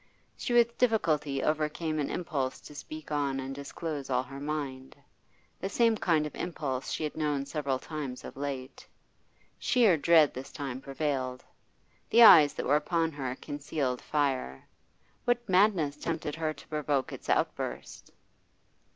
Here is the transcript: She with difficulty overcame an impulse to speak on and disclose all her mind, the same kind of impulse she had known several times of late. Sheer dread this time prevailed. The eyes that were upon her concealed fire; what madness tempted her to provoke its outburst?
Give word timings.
She 0.35 0.51
with 0.51 0.79
difficulty 0.79 1.43
overcame 1.43 1.99
an 1.99 2.09
impulse 2.09 2.59
to 2.61 2.73
speak 2.73 3.11
on 3.11 3.39
and 3.39 3.53
disclose 3.53 4.09
all 4.09 4.23
her 4.23 4.39
mind, 4.39 4.95
the 5.59 5.69
same 5.69 5.95
kind 5.95 6.25
of 6.25 6.33
impulse 6.33 6.89
she 6.89 7.03
had 7.03 7.15
known 7.15 7.45
several 7.45 7.77
times 7.77 8.23
of 8.23 8.35
late. 8.35 8.87
Sheer 9.59 9.97
dread 9.97 10.33
this 10.33 10.51
time 10.51 10.81
prevailed. 10.81 11.45
The 12.09 12.23
eyes 12.23 12.55
that 12.55 12.65
were 12.65 12.77
upon 12.77 13.11
her 13.11 13.35
concealed 13.35 14.01
fire; 14.01 14.67
what 15.25 15.47
madness 15.47 15.97
tempted 15.97 16.33
her 16.33 16.51
to 16.51 16.67
provoke 16.67 17.13
its 17.13 17.29
outburst? 17.29 18.09